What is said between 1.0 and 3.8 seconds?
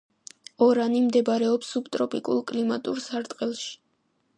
მდებარეობს სუბტროპიკულ კლიმატურ სარტყელში.